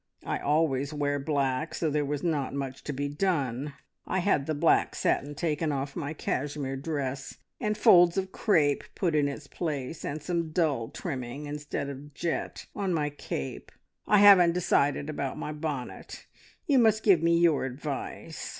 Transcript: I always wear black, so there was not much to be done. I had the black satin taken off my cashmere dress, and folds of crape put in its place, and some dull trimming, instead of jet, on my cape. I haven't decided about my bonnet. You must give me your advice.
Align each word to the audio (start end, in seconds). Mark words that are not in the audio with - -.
I 0.25 0.39
always 0.39 0.91
wear 0.95 1.19
black, 1.19 1.75
so 1.75 1.91
there 1.91 2.03
was 2.03 2.23
not 2.23 2.55
much 2.55 2.83
to 2.85 2.91
be 2.91 3.07
done. 3.07 3.73
I 4.07 4.17
had 4.17 4.47
the 4.47 4.55
black 4.55 4.95
satin 4.95 5.35
taken 5.35 5.71
off 5.71 5.95
my 5.95 6.11
cashmere 6.11 6.75
dress, 6.75 7.37
and 7.59 7.77
folds 7.77 8.17
of 8.17 8.31
crape 8.31 8.83
put 8.95 9.13
in 9.13 9.27
its 9.27 9.45
place, 9.45 10.03
and 10.03 10.19
some 10.19 10.49
dull 10.49 10.89
trimming, 10.89 11.45
instead 11.45 11.87
of 11.87 12.15
jet, 12.15 12.65
on 12.75 12.95
my 12.95 13.11
cape. 13.11 13.71
I 14.07 14.17
haven't 14.17 14.53
decided 14.53 15.07
about 15.07 15.37
my 15.37 15.51
bonnet. 15.51 16.25
You 16.65 16.79
must 16.79 17.03
give 17.03 17.21
me 17.21 17.37
your 17.37 17.63
advice. 17.63 18.49